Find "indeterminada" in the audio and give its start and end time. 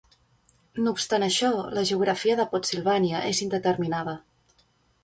3.49-4.19